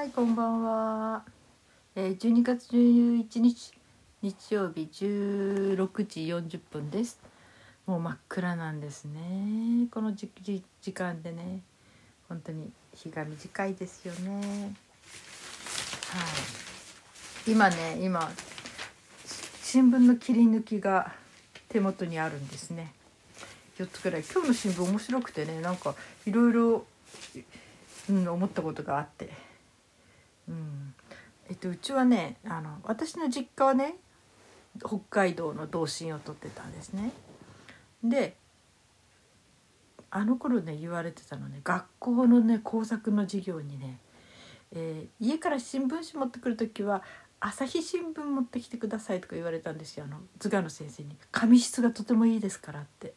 [0.00, 1.22] はい、こんばんは。
[1.94, 3.74] えー、12月11日
[4.22, 5.76] 日曜日16
[6.06, 7.20] 時40分です。
[7.84, 9.88] もう真っ暗なんですね。
[9.90, 11.60] この時時時間でね、
[12.30, 14.40] 本当に日が短いですよね。
[14.40, 14.70] は
[17.46, 17.50] い。
[17.52, 18.32] 今ね、今
[19.62, 21.12] 新聞の切り抜きが
[21.68, 22.94] 手元にあるんですね。
[23.76, 25.94] 4つくらい今日の新聞面白くてねなんか
[26.24, 26.86] いろいろ、
[28.08, 29.49] うん、思ったことがあって、
[30.50, 30.94] うん。
[31.48, 33.96] えっと、うちはねあの私の実家はね
[34.78, 37.12] 北海道の同心を取ってたんですね。
[38.04, 38.36] で
[40.10, 43.98] あの頃ね言われてたのね学校のね工作の授業にね、
[44.72, 47.02] えー家から新聞紙持ってくる時は
[47.40, 50.04] 朝日新聞持ってきてくださいとか言われたんですよ。
[50.04, 53.14] あの図画の先生に「紙質がとてもいいですから」って。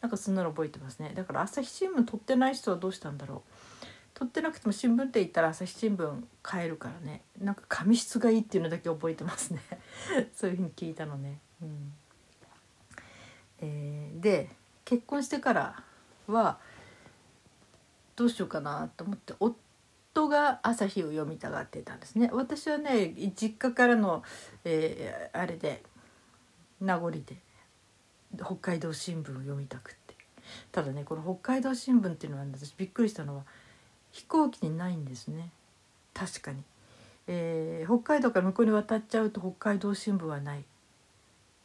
[0.00, 1.12] なんかそんなの覚えてますね。
[1.14, 3.71] だから朝日新聞取ってない人はどうしたんだろう。
[4.14, 7.22] 取ってなくても新聞って言ったら朝日新聞買えるからね。
[7.40, 9.60] なんか紙質がいいっていうのだけ覚えてますね。
[10.34, 11.92] そういうふうに聞いたのね、うん。
[13.60, 14.50] えーで
[14.84, 15.82] 結婚してから
[16.26, 16.58] は
[18.16, 22.30] どうしようかなと思って夫が朝日を読みたがってたんですね。
[22.32, 24.22] 私はね実家からの、
[24.64, 25.82] えーあれで
[26.80, 27.22] 名残で
[28.36, 30.14] 北海道新聞を読みたくって。
[30.70, 33.44] ただねこの北海道新聞っていうのは、私びっくりしたのは
[34.12, 35.50] 飛行機にないんですね。
[36.14, 36.62] 確かに、
[37.26, 40.64] えー北海道から向こうに渡っちゃうと北海道新聞はない。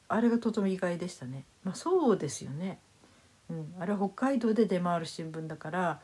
[0.08, 1.44] あれがとても意外でしたね。
[1.64, 2.80] まあそうですよね、
[3.50, 6.00] うん、あれは北海道で出回る新聞だから、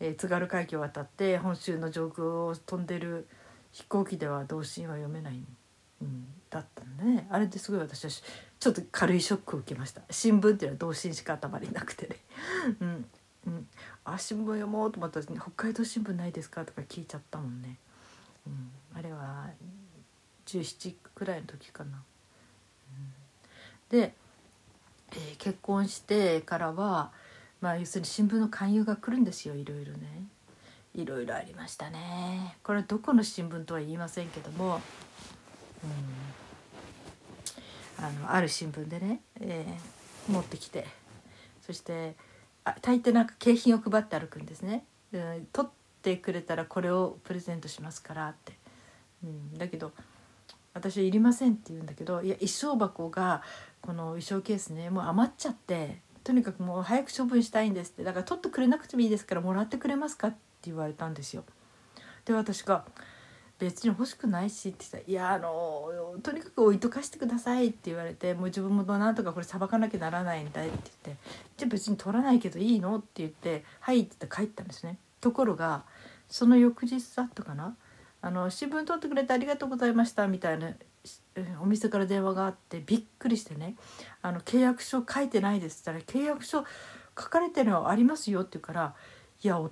[0.00, 3.28] えー津軽海峡を渡って本州の上空を飛んでる
[3.70, 5.40] 飛行機では同心は読めない、
[6.02, 7.28] うん、だったんでね。
[7.30, 8.10] あれですごい私は
[8.58, 10.02] ちょっと軽いショックを受けました。
[10.10, 12.08] 新聞っていうのは同心しか頭になくて。
[12.08, 12.16] ね
[12.80, 13.06] うん。
[13.46, 13.68] うん。
[14.04, 17.78] あ新聞読もうと思ったら、北海道新聞ないですか?」とか聞いちゃったもんね、
[18.46, 19.50] うん、あれは
[20.46, 22.02] 17くらいの時かな、
[22.92, 24.14] うん、で、
[25.12, 27.12] えー結婚してからは
[27.60, 30.26] まあ要するに新聞の勧誘が来るんですよいろいろね。
[30.94, 32.56] いろいろありましたね。
[32.62, 34.80] これどこの新聞とは言いませんけども、
[37.98, 39.94] うん、あのある新聞でね、えー
[40.28, 40.86] 持ってきて
[41.66, 42.16] そして
[42.80, 44.84] 大抵なんか景品を配って歩くんですね。
[45.12, 45.70] うん取っ
[46.02, 48.52] てくれたらこれをプレゼントしますからって。
[49.22, 49.92] うん、だけど
[50.74, 53.42] 私はいりませんって言うんだけどいや衣装箱が
[53.80, 61.44] この衣装ケースねもう余っちゃってとにかくもう早く処分したいんですってだから取ってくれなくてもいいですからもらってくれますかって言われたんですよ。
[62.24, 62.84] で私が
[63.64, 71.22] 別に欲しくないしって言ったら「いやあのとにかく置いとかしてください」って言われて「もう自分もなんとかこれさばかなきゃならないんだい」って言って
[71.56, 74.98] 「じゃあ別に取らないけどいいの?」って言って「はい」って言って帰ったんですね。
[75.20, 75.84] ところが
[76.28, 77.76] その翌日だったかな
[78.20, 80.72] あの新聞取ってくれてありがとうございましたみたいな
[81.62, 83.76] お店から電話があってびっくりしてね
[84.22, 86.64] 「あの契約書書いてないです」って言ったら「契約書書
[87.28, 88.94] かれてるのありますよ」って言うから
[89.42, 89.70] 「いやお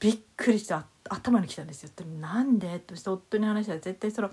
[0.00, 0.74] びっくりして
[1.08, 1.90] 頭にきたんですよ。
[1.94, 2.80] でなんで？
[2.80, 4.30] として夫に話したら絶対その、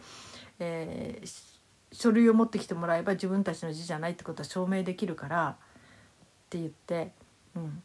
[0.59, 1.57] えー
[1.89, 5.55] 書類を持ってきてもらえば自分たちの字じゃないってことは証明できるから。
[6.47, 7.11] って言って、
[7.55, 7.81] うん、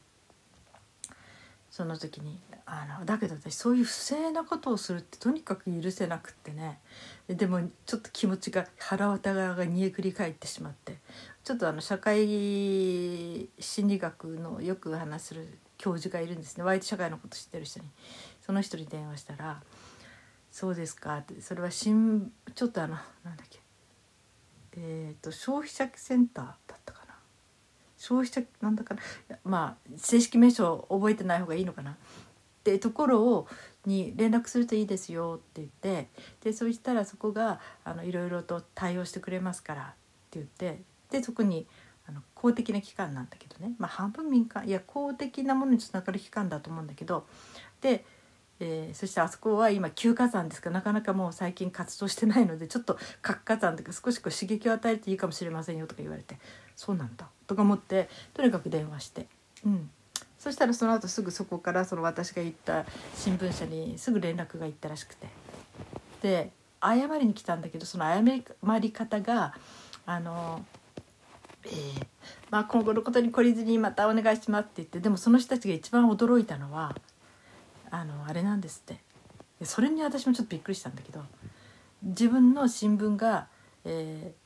[1.71, 6.81] その時にあのだけど私そういう不正なことをするってとにかく許せなくってね。
[7.29, 10.99] でもちょっと気持ちが腹渡側が煮えくり返ってしまって。
[11.45, 15.47] ちょっとあの社会心理学のよく話する
[15.83, 16.63] 教授がいるんですね。
[16.63, 17.87] ワイド社会のこと知ってる人に。
[18.41, 19.61] その人に電話したら
[20.53, 22.95] 「そうですか」ってそれは新ちょっとあの
[23.25, 23.61] なんだっけ。
[24.77, 27.17] えー、と消費者センターだったかな。
[27.97, 29.03] 消費者なんだかな。
[29.43, 31.93] まあ正式名称覚えてない方がいいのかな。
[31.93, 31.97] っ
[32.63, 33.49] てところを
[33.85, 36.09] に連絡するといいですよって言って
[36.45, 39.87] でそうしたらそこがあのいろいろと対応してくれますからっ
[40.31, 41.67] て言ってでそこに
[42.43, 47.25] 公的な機関なんだけどね、まあ、半分民間いや公的なものにつながる機関だと思うんだけど。
[47.81, 48.05] で、
[48.59, 50.71] えーそしてあそこは今休火山ですか。
[50.71, 56.37] らなかなかもう最近活動してないのでちょっと活火山とか少しこう刺激を与えていいかもしれませんよとか言われて。
[56.75, 57.29] そうなんだ。
[57.47, 59.29] とか思ってとにかく電話して、
[59.65, 59.89] うん、
[60.39, 62.85] そしたらその後すぐそこからその私が言った
[63.15, 65.29] 新聞社にすぐ連絡が行ったらしくて。
[66.23, 66.51] で
[66.83, 68.21] 謝りに来たんだけどその謝
[68.79, 69.55] り方が
[70.05, 70.65] あの
[71.65, 72.07] えー
[72.51, 76.95] まあ、今後のことに懲りずにまたお願いしますって言ってでもその人たちが一番驚いたのは
[77.91, 79.01] あのあれなんですって。
[79.65, 81.23] それに私もちょっとびっくりしたんだけど
[82.03, 83.47] 自分の新聞が、
[83.85, 84.43] えー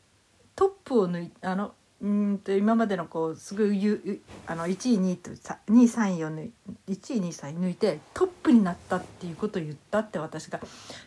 [0.56, 3.78] トップを抜いあのうんと今までのこうすごい
[4.46, 6.52] あの1位2位と2位3位を抜い
[6.88, 10.60] 1位2位3位抜いてトップになったっていうことを言ったって私が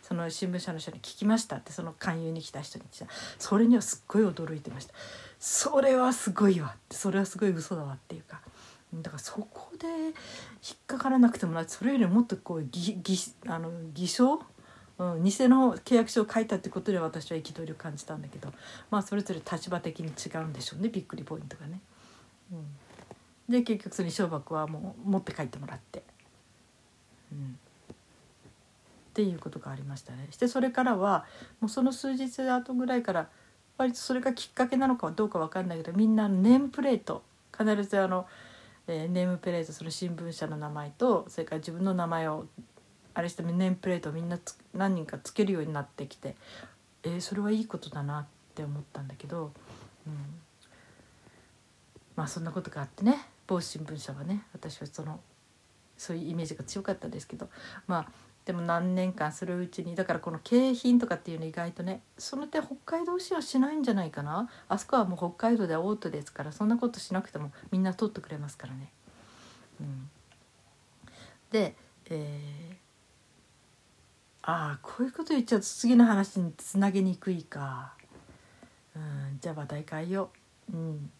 [0.03, 3.05] その新聞社の人に聞きましたってその勧誘に来た人にた。
[3.37, 4.93] それにはすっごい驚いてました。
[5.39, 8.41] それはすごいわってそれはすごい嘘だわっていうか
[8.93, 10.13] だからそこで引っ
[10.85, 14.41] かからなくてもなそれよりもっとこうぎぎあの偽証？
[14.97, 18.51] うん、偽の契約書を書いたってことで私は憤りを感じたんだけど
[18.91, 21.79] まあそれぞれ立場的に違うんでしょうねびっくりポイントがね。
[22.51, 22.65] うん、
[23.47, 26.03] で結局その小箱はもう持って帰ってもらって、
[27.31, 27.57] うん、
[27.91, 27.95] っ
[29.13, 30.27] ていうことがありましたね。
[30.31, 31.25] してそれからは
[31.61, 33.29] もうその数日後ぐらいから
[33.79, 37.23] 割とそれがきっかけなのかどうか分かんないけどみんなネームプレート。
[37.57, 38.25] 必ずあの、
[38.87, 42.45] えー、ネームプレートその新聞社の名前とそれから自分の名前を
[43.13, 44.39] あれしてネームプレートをみんな
[44.73, 46.35] 何人かつけるようになってきて
[47.03, 49.51] えー、それはいいことだなって思ったんだけど、
[50.05, 50.13] うん、
[52.15, 53.17] まあそんなことがあってね
[53.47, 55.19] 某新聞社はね私はその
[55.97, 57.49] そういうイメージが強かったですけど
[57.87, 58.07] まあ
[58.45, 64.49] でも何年間するうちにだからこの景品とかっていうの意外とねその点北海道市はしないんじゃないかな。
[64.67, 68.91] あそこはもう北海道でオートですからそんなことしなくてもみんな取ってくれますからね。
[69.79, 70.09] うん、
[71.51, 71.75] で、
[72.09, 72.89] えー
[74.41, 77.93] ああこういうこと言っちゃうと次の話につなげにくいか。
[78.95, 80.31] うんじゃあ話題変えよ
[80.73, 80.75] う。
[80.75, 81.11] うん。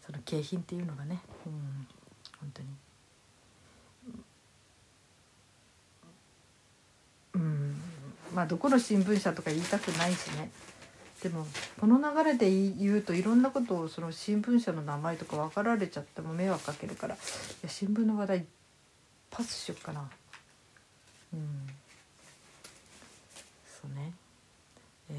[0.00, 1.20] その景品っていうのがね。
[1.46, 1.86] うん。
[2.38, 2.68] 本当に。
[7.34, 7.80] うん。
[8.34, 10.50] まあどこの新聞社とか言いたくないしね。
[11.22, 11.46] でも
[11.80, 17.14] この流れで言うといろんなことをその新聞社の名前とか分かられちゃっても迷惑かけるから。
[17.14, 17.18] い
[17.62, 18.46] や新聞の話題
[19.30, 20.10] パスしよっかな。
[21.32, 21.66] うん。
[23.66, 24.12] そうね。
[25.10, 25.14] え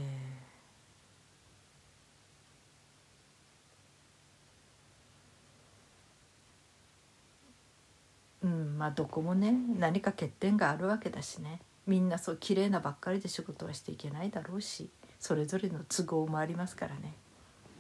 [8.44, 11.60] ー、うんまあどこもね何か欠点があるわけだしね。
[11.88, 14.90] みんなそう綺麗なばっかりで仕事はしていけないだろうし
[15.20, 17.14] それぞれの都合もありますからね。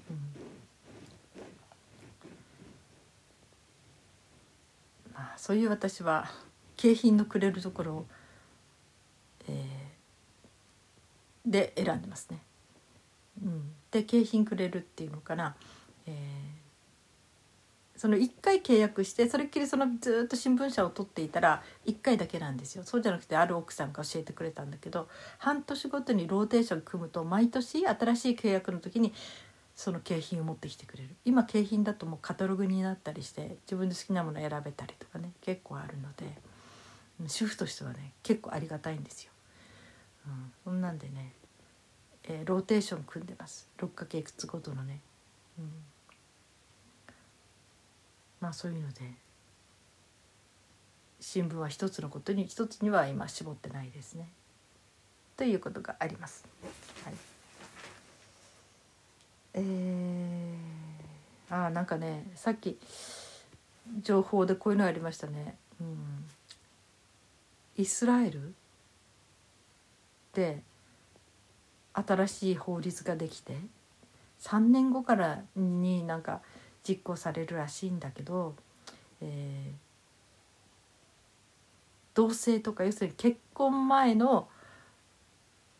[0.09, 0.17] うん
[5.13, 6.29] まあ、そういう私は
[6.75, 8.05] 景品のくれるところを
[9.47, 12.39] えー、で選んでますね。
[13.43, 15.55] うん、で景品くれるっていうのかな、
[16.07, 16.13] えー、
[17.97, 22.83] その1回契約してそれっきりそのずっと新聞社を取っていたら1回だけなんですよ。
[22.83, 25.07] そうじゃなくてある奥さんが教えてくれたんだけど
[25.37, 29.13] 半年ごとにローテーション組むと毎年新しい契約の時に
[29.75, 31.15] その景品を持ってきてくれる。
[31.23, 36.37] 今景品だともうカタログになったりして自分で好きなもの選べたりとかね結構あるので
[37.27, 39.31] 主婦としてはね結構ありがたいんですよ。
[40.27, 41.33] うん、そんなんでね、
[42.23, 43.69] えー、ローテーション組んでます。
[43.77, 44.99] 6か月ごとのね、
[45.59, 45.71] うん、
[48.45, 49.01] まあそういうので。
[51.19, 54.29] 新聞は一つのことに一つには今絞ってないですね。
[55.35, 56.45] ということがあります。
[57.03, 57.13] はい、
[59.55, 62.77] えー、あなんかねさっき
[64.03, 65.57] 情報でこういうのありましたね。
[65.81, 66.25] うん、
[67.75, 68.53] イスラエル？
[70.33, 70.61] で
[71.93, 73.57] 新しい法律ができて
[74.41, 76.41] 3年後からになんか
[76.87, 78.55] 実行されるらしいんだけど、
[79.21, 79.75] えー、
[82.13, 84.47] 同性とか要するに結婚前の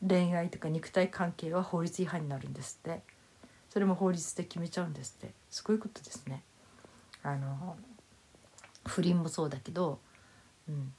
[0.07, 3.01] 恋愛とか肉体関係は法律違反になるんですって。
[3.69, 5.33] それも法律で決めちゃうんですって。
[5.49, 6.43] すごいことですね。
[7.23, 7.75] あの
[8.85, 9.99] 不倫もそうだけど、
[10.69, 10.93] うん、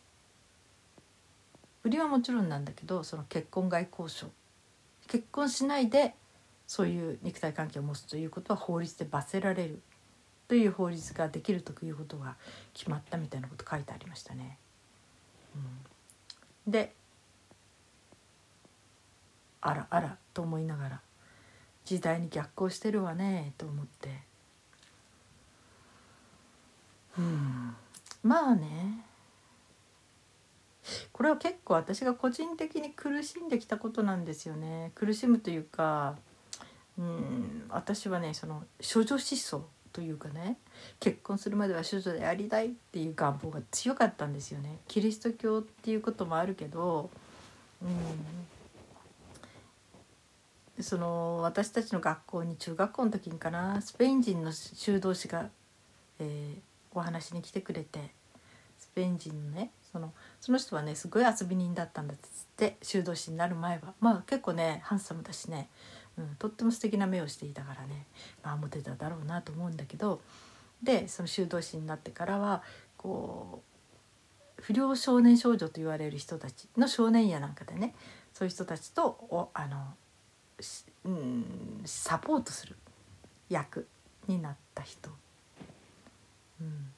[1.83, 4.27] 不倫はもちろんなんだけどその結婚外交渉
[5.07, 6.15] 結婚しないで
[6.67, 9.81] そういう肉体関係を持つということは法律で罰せられる。
[10.49, 12.37] という法律ができるということが
[12.73, 14.59] 決まったみたいなこと書いてありましたね。
[16.67, 16.93] うん、で
[19.61, 21.01] あらあらと思いながら
[21.85, 24.21] 時代に逆行してるわねと思って。
[27.19, 27.75] うん。
[28.23, 29.05] まあね。
[31.13, 34.93] これは結構私が個人的に苦しんできたことなんですよね。
[34.95, 36.17] 苦しむというか
[36.99, 39.65] うん私はねその処女思想
[39.97, 40.59] というかね
[41.01, 44.77] 結婚するまでは処女でありたいっていう願望が強かったんですよね。
[44.89, 47.09] キリスト教っていうこともあるけど
[47.83, 47.89] うん。
[50.83, 55.49] その私たちの学校に中学校の時にかなスペイン人の修道士が、
[56.19, 56.59] えー、
[56.93, 58.11] お話に来てくれて
[58.79, 60.13] スペイン人のねその
[60.43, 63.95] その人はねすごい遊び人だったんだっつって修道士になる前は。
[64.01, 65.71] まあ結構ねハンサムだしね。
[66.19, 68.07] うん、とっても素敵な目をしていたからね、
[68.43, 70.21] まあ、モテただろうなと思うんだけど
[70.83, 72.63] でその修道士になってからは
[72.97, 73.63] こ
[74.59, 77.95] う不良少年少女と言われる人たちの少年やなんかでね
[78.33, 79.95] そういう人たちとおあの、
[81.05, 81.45] うん、
[81.85, 82.77] サポートする
[83.49, 83.87] 役
[84.27, 85.11] になった人。
[86.61, 86.93] うん。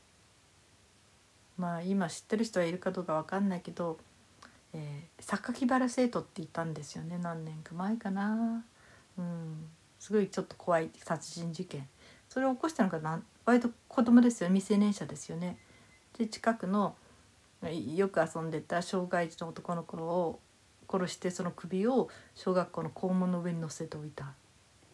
[1.59, 3.99] まあ今知ってる人はいるかどうか分かんないけど、
[4.73, 8.65] えー、榊原生徒って言ったんですよね何年か前かな、
[9.19, 11.87] うん、すごいちょっと怖い殺人事件。
[12.29, 14.49] それを起こしたのがな割と子供ですよ。
[14.51, 15.59] 未成年者ですよね。
[16.17, 16.95] で近くの
[17.95, 20.39] よく遊んでた障害児の男の子を
[20.91, 24.29] 殺してその首を小学校の校門の上に乗せておいたっ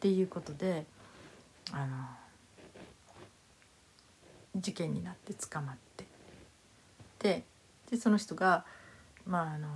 [0.00, 0.86] ていうことで
[1.72, 1.96] あの
[4.56, 6.04] 事件になって捕まって。
[7.18, 7.44] で
[7.90, 8.64] でその人が、
[9.26, 9.68] まあ、あの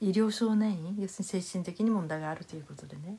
[0.00, 3.16] 医療少年院要するに精神的に問題があるということでね。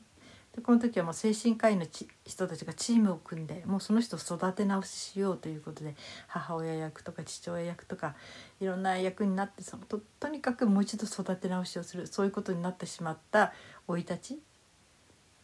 [0.54, 1.86] でこの時はもう精神科医の
[2.26, 5.94] 人たちがチームを組んでもうその人を育て直ししようということで
[6.28, 8.14] 母親役とか父親役とか
[8.60, 13.54] いろんな役になってそのととにかくもう一度育て直しをするそういうことになってしまった
[13.86, 14.38] 生い立ち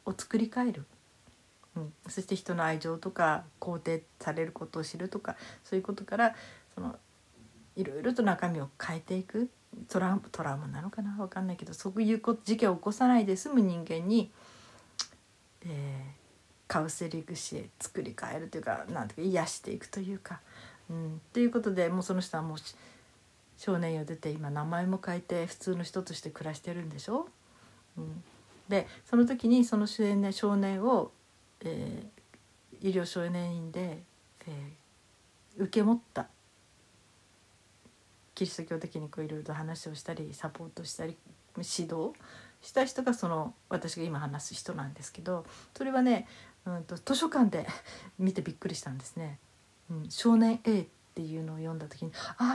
[0.04, 0.84] を作り変える、
[1.76, 6.34] うん、そして人の愛情とか肯定されることを知るとかそういうことから
[6.74, 6.96] その
[7.76, 9.48] いろいろと中身を変えていく。
[9.86, 11.14] トラトラウマなのかな？
[11.18, 14.32] 分かんないけどそういう事件を起こさないで済む人間に
[15.68, 20.40] えー、カウンセリングし作り変えるというかなんていうか癒していくというか。
[20.90, 22.56] うん、ということでもうその人はもう
[23.58, 27.28] 少年院を出て今名前も変えて普通の人として暮らしてるんでしょ、
[27.98, 28.22] うん、
[28.68, 31.10] でその時にその少年少年を、
[31.60, 33.98] えー、医療少年院で、
[34.46, 36.28] えー、受け持った。
[38.34, 41.16] キリスト教的にいろいろと話をしたりサポートしたり
[41.56, 42.12] 指導
[42.60, 45.46] した人がその私が今話す人なんですけど
[45.76, 46.26] それはね、
[46.66, 47.66] うんと、図書館で
[48.18, 49.38] 見てびっくりしたんですね。
[49.90, 52.54] うん、少年 A っていうのを読んだ時に「あ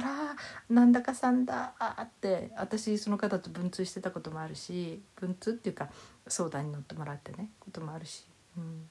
[0.69, 5.89] らなんだかさんだ」って私その方と文通してたこともあるし文通っていうか
[6.27, 8.89] 相談に乗ってもらってねこともあるし、うん、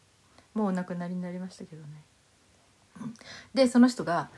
[0.54, 2.02] もうお亡くなりになりましたけどね。
[3.54, 4.28] でその人が、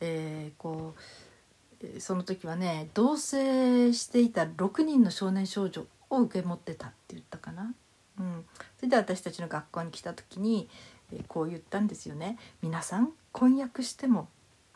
[0.00, 5.86] えー、こうその時はね同棲していた6人の少年少女
[6.16, 7.74] を受け持ってたって言ったかな。
[8.18, 8.44] うん、
[8.76, 10.68] それで私たちの学校に来た時に、
[11.12, 12.38] えこう言ったんですよね。
[12.62, 14.28] 皆さん婚約しても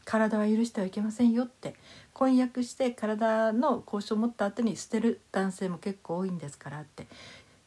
[0.04, 1.74] 体は許してはいけませんよって。
[2.14, 7.06] 婚約して体の交渉を持った後に捨てる男性も結構多いんですからって。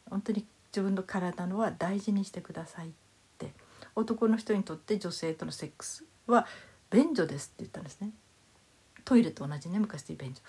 [0.10, 2.92] 本当に自分の体のは大事にしてくださいっ
[3.38, 3.52] て。
[3.96, 6.48] 男の人にとって女性とのセックスは
[6.90, 8.10] 便所ですって言ったんですね。
[9.06, 10.42] トイレと同じね昔で便所。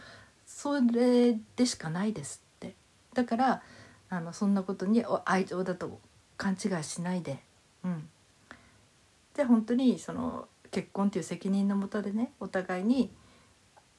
[0.46, 2.42] それでしかないです。
[3.14, 3.62] だから
[4.08, 5.98] あのそんなことに愛情だと
[6.36, 7.38] 勘違いしないで、
[7.84, 8.08] うん、
[9.34, 13.10] で本当にその結婚という責任のもとでねお互いに、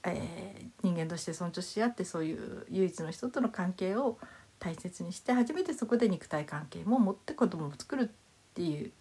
[0.03, 4.17] えー、人間として尊重し合ってそういう唯一の人との関係を
[4.59, 8.07] 大切にして初めてそこで肉体関係も持って子供を作るっ
[8.53, 8.91] ていう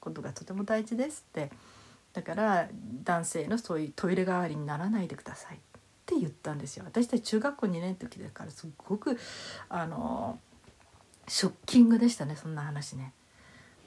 [0.00, 1.50] ことがとても大事ですって。
[2.14, 2.68] だから
[3.04, 5.60] 男性のそういうトイレ代わりにならないでください。
[6.08, 6.84] って言ったんですよ。
[6.86, 9.18] 私たち中学校2年の時だからすごく
[9.68, 10.38] あの
[11.26, 13.12] ショッキングでしたねそんな話ね。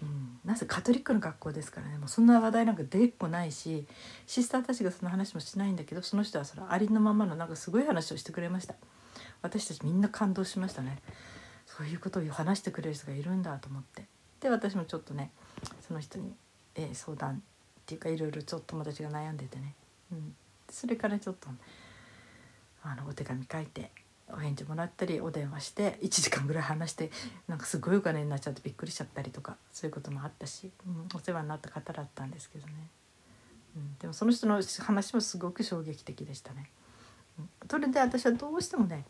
[0.03, 1.97] うん、なぜカトリックの学校ですからね。
[1.97, 3.87] もうそんな話題なんか出っこないし
[4.27, 8.75] シスターたちがその話もしないんだけどその人はそのありのままのなんかすごい話をしてくれました。
[9.41, 10.99] 私たちみんな感動しましたね。
[11.65, 14.05] そういうことを話してくれる人がいるんだと思って。
[14.39, 15.31] で私もちょっとね
[15.87, 16.33] その人に、
[16.75, 19.75] えー、相談っていうかいろいろちょっと友達が悩んでてね、
[20.11, 20.35] うん、
[20.69, 21.49] それからちょっと
[22.83, 23.91] あのお手紙書いて
[24.33, 27.11] お返事もらったりお電話して1時間ぐらい話して
[27.47, 32.73] なんかすごいお金になっちゃってびっくりしちゃったりとかそういうこともあったし、うん、お世話になった方だったんですけどね、
[33.75, 36.69] うん、でもその人の話もすごく衝撃的でしたね。
[37.39, 39.05] うん、それで私はどうしてもね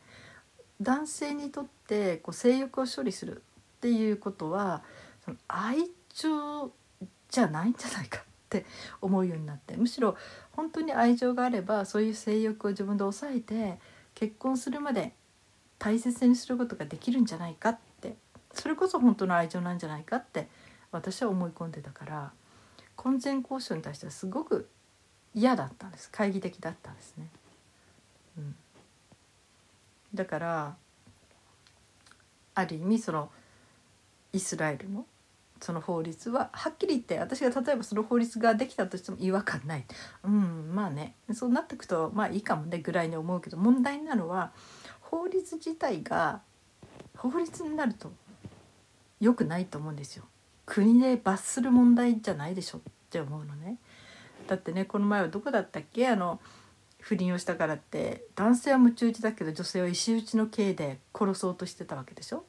[0.82, 3.44] 男性にとってこう性欲を処理する
[3.78, 4.82] っていうことは
[5.24, 5.78] その愛
[6.14, 6.72] 情
[7.30, 8.24] じゃないんじゃないか
[8.58, 8.66] って
[9.02, 9.78] 思うようになって。
[9.78, 10.18] むしろ
[10.52, 13.80] 本当に愛情があればそういう性欲を自分で抑えて
[14.14, 15.14] 結婚するまで
[15.80, 18.16] 大切にすることができるんじゃないかって。
[18.54, 20.48] それこそ本当の愛情なんじゃないかって
[20.92, 22.32] 私は思い込んでたから
[22.96, 24.68] 婚前交渉に対してはすごく
[25.34, 26.10] 嫌だったんです。
[26.12, 27.28] 懐疑的だったんですね。
[28.38, 28.56] うん、
[30.14, 30.76] だから
[32.54, 33.32] ある意味その
[34.34, 35.06] イスラエルの
[35.62, 39.86] その法律ははっきり言って私が例えばその法律ができたとしても違和感ない。
[40.24, 41.16] うんまあね。
[41.34, 44.52] そうなってくとまあいいかもねぐらいに思うけど問題なのは
[45.02, 46.42] 法律自体が
[47.16, 48.12] 法律になると
[49.20, 50.26] 良くないと思うんですよ。
[50.66, 53.78] 国で罰する問題じゃないでしょって思うのね。
[54.48, 56.08] だってねこの前はどこだったっけ？
[56.08, 56.40] あの
[57.00, 62.44] 不倫をしたからって男性はムチ打ちだけど女性は石打ちの刑で殺そうとしてたわけでしょ？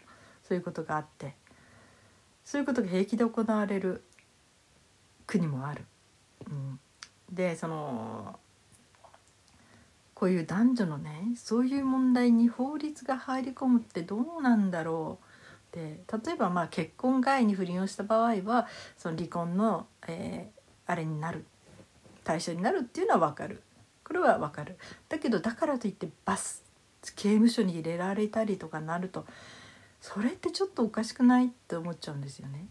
[0.46, 1.34] そういうことがあって。
[2.44, 4.02] そういうことが平気で行われる
[5.26, 5.84] 国もある。
[6.46, 6.80] うん、
[7.30, 8.38] でその
[10.14, 15.18] こういう男女のねそういう問題に法律が入り込むってどうなんだろ
[15.72, 18.68] うで例えばまあ結婚外に不倫をした場合は
[18.98, 21.44] その離婚の、えー、あれになる。
[22.24, 23.62] 対象になるっていうのは分かる。
[24.04, 24.76] これは分かる。
[25.08, 26.62] だけどだからといって罰
[27.16, 29.26] 刑務所に入れられたりとかなると
[30.02, 32.66] それってちょっとおかしくないって思っちゃうんですよね。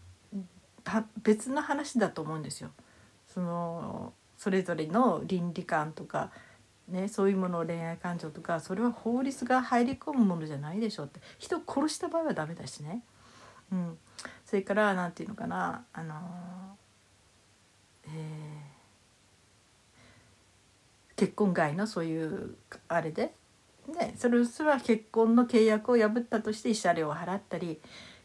[1.24, 2.72] 別の話だと思うんですよ。
[3.26, 6.30] そのそれぞれの倫理観とか、
[6.90, 13.02] ね、そういうものを恋愛感情とかそれは法律が入り込むものじゃないでしょって人を殺した場合はダメだしね。
[13.72, 13.98] うん、
[14.46, 16.16] それから何て言うのかなあの
[18.08, 22.56] えー、結婚外のそういう
[22.90, 23.34] あれで
[23.92, 27.80] ね、それそれは結婚の契約を破ったとして慰謝料を払ったり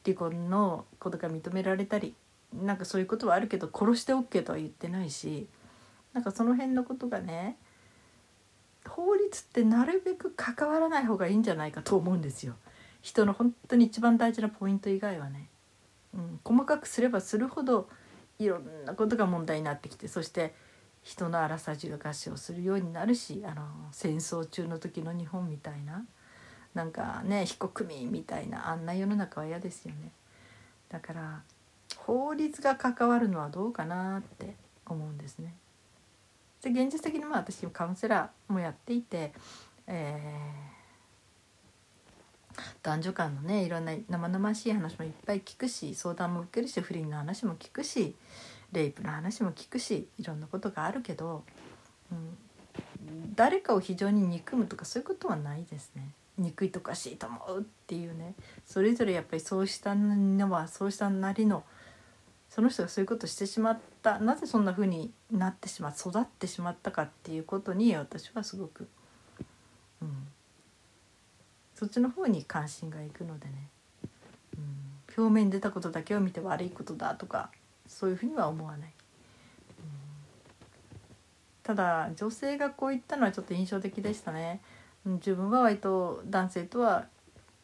[0.05, 2.15] 離婚のことが認められたり
[2.55, 5.47] なんかそういうことはあるけど殺して OK とは言ってないし
[6.13, 7.57] なんかその辺のことがね
[8.89, 12.55] 法律ってなるべく関わらない方がいいんじゃないかと思うんですよ。
[13.03, 15.49] 人の本当に一番大事なポイント以外はね、
[16.15, 17.89] うん、細かくすればするほど
[18.39, 20.55] いろんなことが問題になってきてそして
[21.07, 26.05] 人の荒さじが合唱するようになるしあの戦争中の時の日本みたいな
[26.75, 30.11] なんかね非国民みたいなあんな世の中は嫌ですよね。
[30.89, 31.43] だから
[31.97, 35.55] 法律が関わるのはどうかなって思うんですね。
[36.61, 39.33] で現実的にまあ私カウンセラーもやっていて、
[39.87, 48.17] えー、男女間のねいろんな生々しい話もいっぱい聞くし相談も受けるし不倫の話も聞くし
[48.73, 51.45] レイプの話も聞くしいろんなことがあるけど、
[52.11, 56.11] うん、誰かを非常に憎むとかそういうことはないですね。
[56.39, 58.35] 憎いとかしいと思うっていうね。
[58.67, 61.65] それぞれやっぱりそうしたのはそうしたなりの
[62.51, 64.19] その人がそういうことをしてしまった。
[64.19, 68.89] なぜそんな風になってしまう育ってしまったかっていうことに私はすごく、
[70.01, 70.29] うん、
[71.75, 73.69] そっちの方に関心がいくのでね、
[74.57, 77.51] うん、表面に出たことだけを見て悪いことだとか
[77.87, 78.93] そういうふうには思わない。
[81.63, 84.61] ただ女性がこう言ったのはちょっと印象的でしたね。
[85.05, 87.07] 自分は割と男性とは、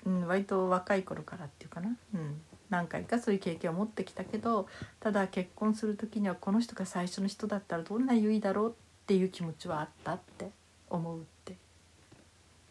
[0.05, 4.69] うん、割と若い頃からっていうかな、うん、何回かそういう経験を持ってきたけど
[5.01, 8.73] ただ結婚する時にはこの人が最初の人だったらどんな優位だろうっ
[9.07, 10.51] ていう気持ちはあったって
[10.89, 11.57] 思うって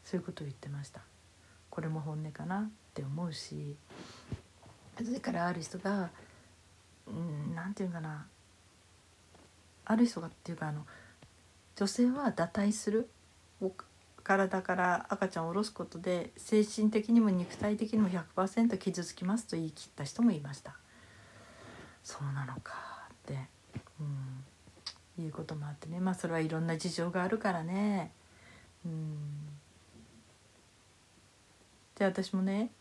[0.04, 1.02] そういうことを言ってました。
[1.70, 3.76] これも本音かなって思うし
[4.98, 6.10] それからある人が
[7.56, 8.26] 何て言うかな。
[9.86, 10.86] ある人がっていうかあの
[11.76, 13.10] 女性は堕胎する。
[14.24, 20.76] 体から赤ちゃんを下ろすことで精神的にも肉体的にも100%傷つきますと言い切った人もいました。
[22.04, 22.74] そうなのか
[23.14, 23.38] って、
[24.00, 26.00] うん、いうこともあってね。
[26.00, 28.12] まあそれはいろんな事情があるからね。
[28.86, 29.18] うん。
[31.98, 32.72] で私もね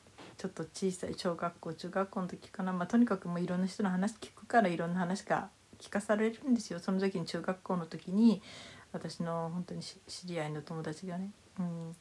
[0.40, 6.78] ちょっと小さい小学校中学校の時かな、まあ、とにかくもういろんな人の話聞くからいろんな話が聞かされるんですよ。
[6.78, 8.40] その時に中学校の時に
[8.90, 9.98] 私の本当に知
[10.28, 11.94] り合いの友達がね、うん、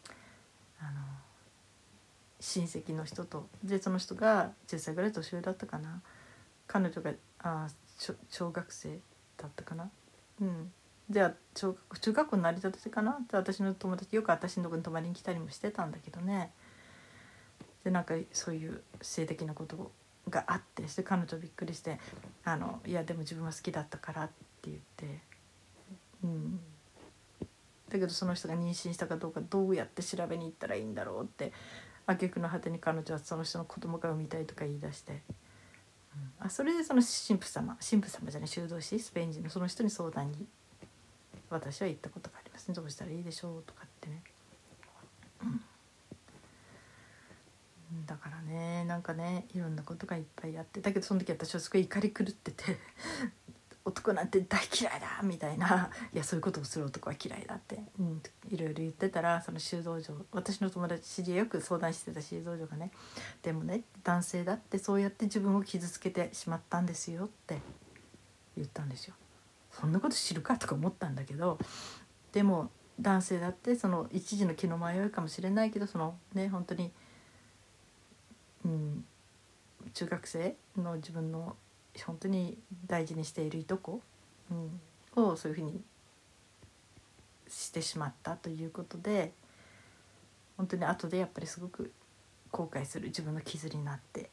[0.80, 1.02] あの
[2.40, 3.50] 親戚の人と。
[3.62, 6.02] でその人が10歳ぐらい年上だったかな。
[6.66, 7.68] 彼女があ
[8.30, 9.00] 小学生
[9.36, 9.90] だったかな。
[10.40, 10.72] うん。
[11.10, 11.76] じゃあ中
[12.14, 13.20] 学校になりたてかな。
[13.30, 16.54] で私の友達よく私のとこに泊まりに来たりもしてたんだけどね。
[17.84, 19.92] でなんかそういう性的なこと
[20.30, 22.00] があってして彼女びっくりして
[22.44, 24.28] 「あのいやでも自分は好きだったから」っ
[24.62, 25.22] て言って。
[26.24, 26.60] うん。
[27.90, 31.52] だけどその人が妊娠したかどうかどうやって調べに行ったらいいんだろうって
[32.06, 35.22] 挙句の果てに彼女はその人の子供が産みたいとか言い出して、
[36.40, 40.48] あそれでその神父様神父様じゃない修道士スペイン人のその人に相談に
[41.50, 42.76] 私は行ったことがありますね。
[42.76, 44.24] どうしたらいいでしょうとかってね。
[45.44, 45.62] うん。
[48.06, 52.78] だからねなんかねいろんなことがいっぱいあってだけどその時私はすごい怒り狂ってて
[53.86, 62.92] 男なんて大嫌いだみたいないやそういうことをする男は嫌いだって、うん、いろいろ言ってたらその修道場私の友達知り合いよく相談してた修道場がね
[63.42, 67.60] でもね男性だってそうやって自分を傷つけてしまったんですよって
[68.56, 69.16] 言ったんですよ。
[69.72, 71.58] そんなこと知るかとか思ったんだけど
[72.34, 76.92] でも男性だってその一時の気の迷いかもしれないけどそのね本当に
[78.70, 79.06] うん。
[79.94, 81.56] 中学生の自分の
[82.06, 84.02] 本当に大事にしているいとこ、
[84.52, 85.82] うん、をそういうふうに
[87.48, 89.32] してしまったということで
[90.58, 91.92] 本当に後でやっぱりすごく
[92.52, 94.30] 後悔する自分の傷になって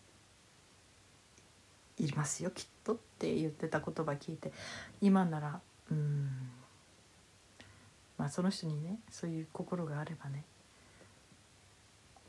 [1.99, 4.53] いますよきっとって言ってた言葉聞いて。
[5.01, 6.29] 今ならうん。
[8.19, 10.45] まあその人にねそういう心があればね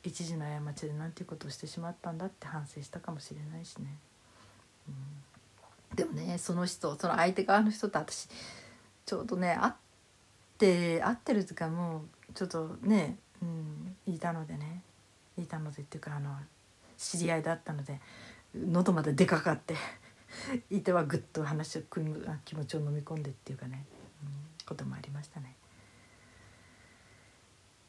[0.08, 3.98] 一時の過ちで何ていうことをしてしまったんだって反省したかもしれないしね、
[4.88, 8.28] うん、でもねその人その相手側の人と私
[9.06, 9.74] ちょうどね会っ
[10.58, 14.82] て会ってる時間もちょっとね、うん、いたのでね。
[15.42, 16.32] いたのでっていうかあの
[16.98, 18.00] 知り合いだったので
[18.56, 19.76] 喉まで出かかって
[20.70, 21.82] いてはぐっと話を
[22.44, 23.86] 気持ちを飲み込んでっていうかね、
[24.24, 24.30] うん、
[24.66, 25.56] こともありましたね。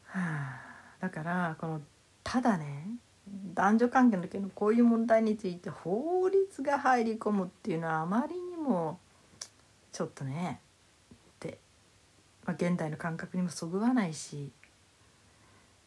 [0.05, 0.59] はあ、
[0.99, 1.81] だからこの
[2.31, 2.85] ただね
[3.55, 8.99] 男女関係の時のこういう問題について法律が入り込むっていうのはあまりにも
[9.91, 10.59] ちょっとね
[11.15, 11.57] って、
[12.45, 14.51] まあ、現代の感覚にもそぐわないし、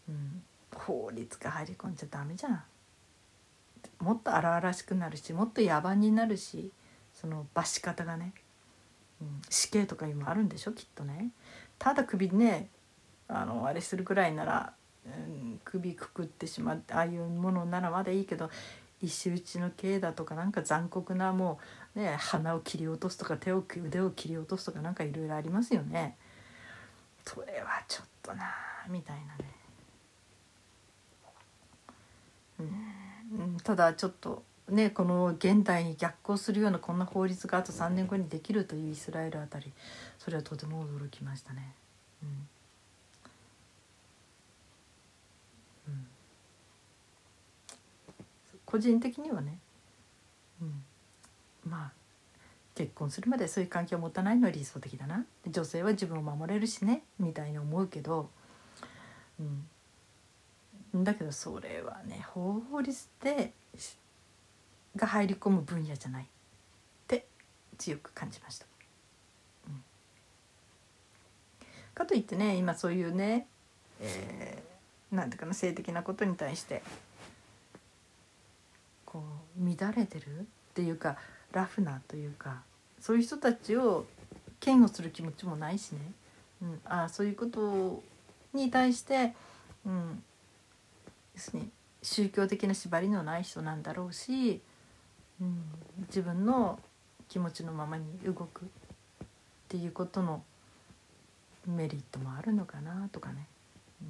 [0.08, 0.42] うん、
[0.74, 2.62] 法律が入り込んじゃダメじゃん。
[4.00, 6.72] もっと荒々しくなるしもっと野蛮になるし
[7.14, 8.32] その罰し方がね、
[9.20, 11.30] うん、死刑とかいうのもあるんでしょきっとね。
[11.78, 12.66] ただ首ね
[13.28, 14.72] あのあれするぐらいなら、
[15.64, 18.50] 首くくってしまってああいうものならまだいいけど
[19.02, 21.58] 石打ちの刑だとかなんか残酷なも
[21.96, 26.16] うね鼻を切り落とすとか手を腕を切り落とすとかなんかいろいろありますよね。
[27.24, 28.44] それはちょっとな
[28.88, 29.44] みたいなね。
[32.60, 39.72] うん、ただちょっとねこの現代に逆行するようなこんな法律があと3年後にできるというイスラエルあたり
[40.18, 41.74] それはとても驚きましたね。
[42.22, 42.48] うん
[48.72, 49.58] 個人的にはね、
[50.62, 50.82] うん、
[51.68, 51.92] まあ
[52.74, 55.26] 結婚するまでそういう関係を持たないのは理想的だな。
[55.46, 57.02] 女性は自分を守れるしね。
[57.18, 58.30] みたいに思うけど、
[60.94, 63.52] うん、だけどそれはね法律で
[64.96, 66.24] が入り込む分野じゃない。
[66.24, 66.26] っ
[67.08, 67.26] て
[67.76, 68.64] 強く感じました。
[69.66, 69.84] うん、
[71.92, 73.46] かといってね今そういうね、
[74.00, 76.82] えー、なんていうかな性的なことに対して
[79.12, 79.22] こ
[79.60, 80.44] う乱れてるっ
[80.74, 81.18] ていうか
[81.52, 82.62] ラフなというか
[82.98, 84.06] そういう人たちを
[84.64, 85.98] 嫌悪する気持ちもないしね、
[86.62, 88.02] うん、あそういうこと
[88.54, 89.34] に対して、
[89.84, 90.22] うん、
[91.34, 91.68] 要するに
[92.02, 94.62] 宗教的な縛りのない人なんだろうし、
[95.40, 95.62] うん、
[96.06, 96.78] 自分の
[97.28, 98.68] 気持ちのままに動くっ
[99.68, 100.42] ていうことの
[101.66, 103.46] メリットもあるのかなとかね、
[104.00, 104.08] うん、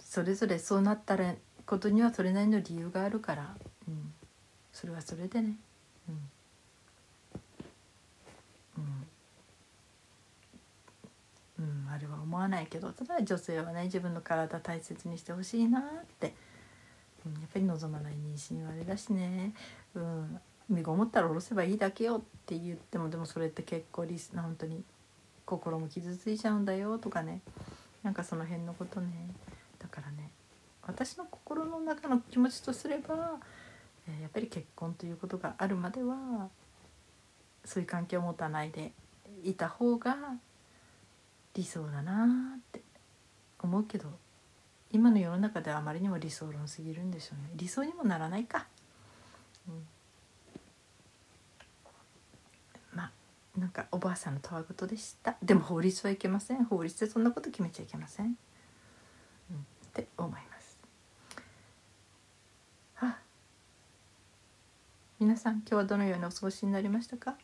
[0.00, 1.34] それぞれそうなったら
[1.70, 3.54] ことにはそれなりの理由があるから、
[3.86, 4.12] うん、
[4.72, 5.54] それはそれでね、
[6.08, 6.30] うん。
[11.58, 11.64] うん。
[11.86, 15.82] うん、あれは思わないけどただ女性はね自分の体大切にしてほしいなっ
[16.18, 16.34] て、
[17.24, 19.52] うん、やっぱり望まない妊娠はあれだしね、
[19.94, 24.82] うん、身ごもったら下ろせばいいだけよって言ってもでもそれって結構リス本当に
[25.46, 27.42] 心も傷ついちゃうんだよとかね。
[28.02, 29.30] なんかその辺のことね。
[29.78, 30.32] だからね。
[30.86, 33.38] 私の心の中の気持ちとすれば、
[34.08, 36.48] え、やっぱり結婚ということがあるまでは
[37.64, 38.92] そういう関係を持たないで
[39.44, 40.16] いた方が
[41.54, 42.80] 理想だなって
[43.60, 44.08] 思うけど
[44.92, 47.50] 今の世の中ではあまりにも理想論すぎるんでしょうね。
[47.54, 48.66] 理想にもならないか、
[49.68, 49.86] うん、
[52.94, 53.12] まあ
[53.56, 55.36] なんかおばあさんのたわごとでした。
[55.42, 56.64] でも法律はいけません。
[56.64, 58.36] 法律でそんなこと決めちゃいけません、うん、っ
[59.92, 60.49] て思います。
[65.20, 67.34] 皆さん今日はどのようにお過ごしになりましたか？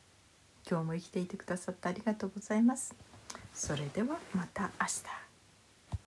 [0.67, 2.95] 今日も生きていてくださってありがとうございます。
[3.53, 5.26] それではまた明日。